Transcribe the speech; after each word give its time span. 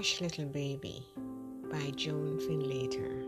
Hush 0.00 0.22
Little 0.22 0.46
Baby 0.46 1.04
by 1.70 1.90
Joan 1.94 2.38
Finlater. 2.38 3.22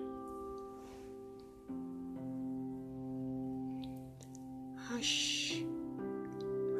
Hush, 4.79 5.61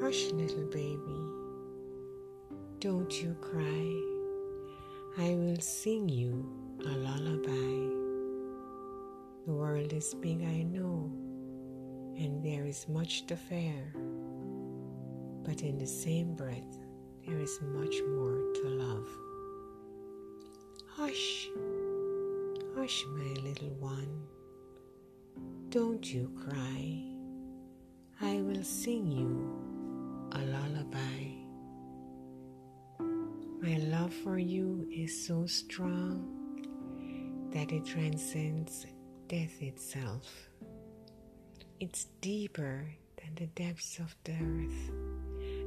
hush, 0.01 0.33
little 0.33 0.65
baby, 0.71 1.21
don't 2.79 3.13
you 3.23 3.37
cry. 3.43 3.85
I 5.19 5.35
will 5.35 5.61
sing 5.61 6.09
you 6.09 6.51
a 6.87 6.89
lullaby. 6.89 7.93
The 9.45 9.53
world 9.53 9.93
is 9.93 10.15
big, 10.15 10.41
I 10.43 10.63
know, 10.63 11.13
and 12.17 12.43
there 12.43 12.65
is 12.65 12.89
much 12.89 13.27
to 13.27 13.37
fear. 13.37 13.93
But 15.45 15.61
in 15.61 15.77
the 15.77 15.87
same 15.87 16.35
breath, 16.35 16.79
there 17.27 17.39
is 17.39 17.61
much 17.61 17.97
more 18.09 18.55
to 18.55 18.69
love. 18.71 19.32
Hush, 20.97 21.49
hush, 22.77 23.05
my 23.17 23.33
little 23.43 23.75
one, 23.81 24.27
don't 25.71 26.05
you 26.05 26.31
cry. 26.39 27.03
I 28.21 28.43
will 28.43 28.63
sing 28.63 29.11
you 29.11 29.51
a 30.33 30.39
lullaby. 30.39 31.33
My 33.63 33.79
love 33.79 34.13
for 34.13 34.39
you 34.39 34.87
is 34.93 35.27
so 35.27 35.47
strong 35.47 36.29
that 37.55 37.73
it 37.73 37.87
transcends 37.87 38.85
death 39.29 39.63
itself. 39.63 40.51
It's 41.81 42.05
deeper 42.21 42.85
than 43.17 43.35
the 43.35 43.47
depths 43.47 43.99
of 43.99 44.15
the 44.25 44.33
earth 44.33 44.91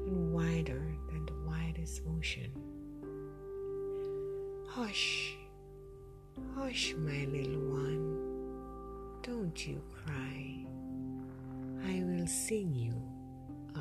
and 0.05 0.31
wider 0.31 0.95
than 1.09 1.25
the 1.25 1.44
Hush, 4.75 5.37
hush, 6.53 6.95
my 6.97 7.25
little 7.31 7.61
one, 7.61 9.21
don't 9.23 9.65
you 9.65 9.81
cry. 10.03 10.65
I 11.87 12.03
will 12.03 12.27
sing 12.27 12.75
you 12.75 12.93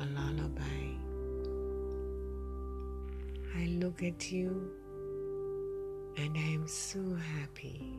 a 0.01 0.05
lullaby. 0.05 0.85
I 3.57 3.65
look 3.71 4.03
at 4.03 4.31
you 4.31 4.71
and 6.15 6.37
I 6.37 6.53
am 6.53 6.65
so 6.65 7.03
happy. 7.35 7.91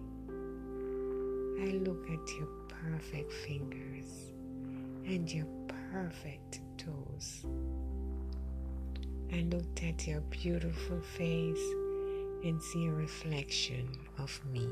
I 1.61 1.77
look 1.84 2.02
at 2.08 2.27
your 2.39 2.48
perfect 2.83 3.30
fingers 3.30 4.33
and 5.05 5.30
your 5.30 5.48
perfect 5.92 6.61
toes. 6.78 7.44
I 9.30 9.41
looked 9.50 9.83
at 9.83 10.06
your 10.06 10.22
beautiful 10.30 10.98
face 11.19 11.74
and 12.47 12.62
see 12.62 12.86
a 12.86 12.92
reflection 12.92 13.89
of 14.19 14.41
me. 14.52 14.69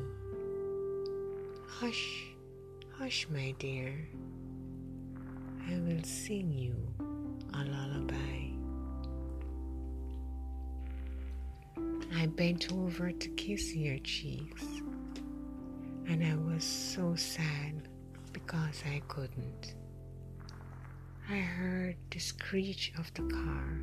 Hush, 1.67 2.27
hush, 2.97 3.27
my 3.31 3.53
dear. 3.59 3.93
I 5.69 5.79
will 5.81 6.03
sing 6.05 6.53
you 6.53 6.77
a 7.53 7.65
lullaby. 7.65 8.15
I 12.17 12.27
bent 12.27 12.73
over 12.73 13.11
to 13.11 13.29
kiss 13.31 13.75
your 13.75 13.99
cheeks, 13.99 14.65
and 16.07 16.25
I 16.25 16.37
was 16.37 16.63
so 16.63 17.17
sad 17.17 17.89
because 18.33 18.85
I 18.87 19.03
couldn't. 19.09 19.75
I 21.29 21.39
heard 21.39 21.97
the 22.11 22.21
screech 22.21 22.93
of 22.99 23.13
the 23.15 23.23
car 23.23 23.81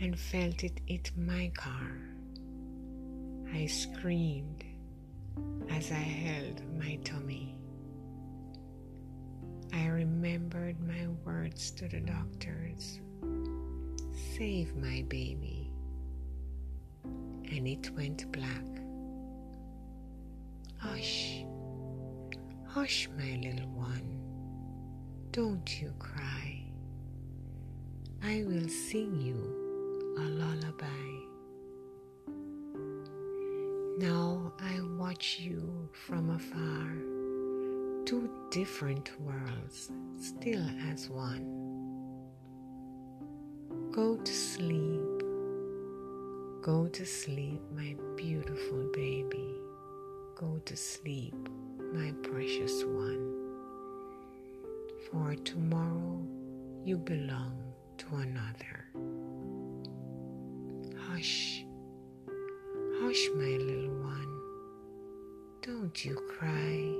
and 0.00 0.16
felt 0.16 0.62
it 0.62 0.80
hit 0.86 1.10
my 1.16 1.50
car. 1.56 2.13
I 3.54 3.66
screamed 3.66 4.64
as 5.70 5.92
I 5.92 5.94
held 5.94 6.60
my 6.76 6.96
tummy. 7.04 7.54
I 9.72 9.86
remembered 9.86 10.80
my 10.80 11.06
words 11.24 11.70
to 11.72 11.88
the 11.88 12.00
doctors 12.00 13.00
Save 14.36 14.74
my 14.74 15.04
baby. 15.08 15.70
And 17.04 17.68
it 17.68 17.90
went 17.94 18.30
black. 18.32 18.66
Hush, 20.78 21.44
hush, 22.66 23.08
my 23.16 23.38
little 23.40 23.68
one. 23.68 24.20
Don't 25.30 25.80
you 25.80 25.92
cry. 26.00 26.64
I 28.24 28.42
will 28.44 28.68
sing 28.68 29.20
you 29.20 30.16
a 30.18 30.22
lullaby. 30.22 31.33
Now 33.96 34.52
I 34.58 34.80
watch 34.98 35.38
you 35.38 35.88
from 35.92 36.30
afar 36.30 37.14
two 38.04 38.28
different 38.50 39.12
worlds 39.20 39.92
still 40.18 40.66
as 40.90 41.08
one. 41.08 41.44
Go 43.92 44.16
to 44.16 44.32
sleep, 44.32 45.22
go 46.60 46.88
to 46.88 47.06
sleep, 47.06 47.60
my 47.72 47.94
beautiful 48.16 48.90
baby. 48.92 49.54
Go 50.34 50.60
to 50.64 50.76
sleep, 50.76 51.48
my 51.92 52.10
precious 52.24 52.82
one. 52.82 53.32
For 55.08 55.36
tomorrow 55.36 56.20
you 56.84 56.98
belong 56.98 57.62
to 57.98 58.06
another. 58.16 58.86
Hush, 61.06 61.64
hush, 63.00 63.28
my 63.36 63.56
little. 63.58 63.73
Don't 65.94 66.06
you 66.06 66.16
cry. 66.26 66.90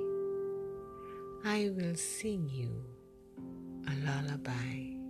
I 1.43 1.69
will 1.71 1.95
sing 1.95 2.49
you 2.49 2.71
a 3.89 3.93
lullaby. 4.05 5.04